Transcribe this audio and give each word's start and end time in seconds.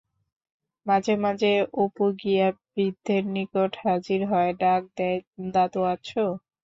মাঝে 0.85 1.13
মাঝে 1.23 1.51
অপু 1.81 2.05
গিয়া 2.21 2.47
বৃদ্ধের 2.71 3.23
নিকট 3.35 3.71
হাজির 3.83 4.21
হয়, 4.31 4.51
ডাক 4.61 4.81
দেয়,-দাদু 4.97 5.81
আছো? 5.93 6.23